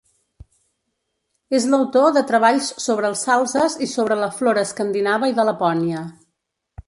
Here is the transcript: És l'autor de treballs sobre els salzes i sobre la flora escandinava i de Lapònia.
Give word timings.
És 1.57 1.67
l'autor 1.73 2.07
de 2.15 2.23
treballs 2.31 2.71
sobre 2.85 3.11
els 3.13 3.21
salzes 3.29 3.77
i 3.87 3.91
sobre 3.93 4.19
la 4.23 4.33
flora 4.39 4.67
escandinava 4.69 5.29
i 5.33 5.39
de 5.41 5.49
Lapònia. 5.51 6.01